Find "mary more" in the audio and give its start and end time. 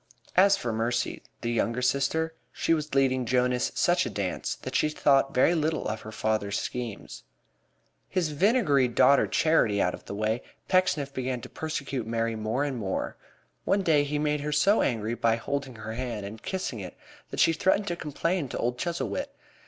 12.07-12.63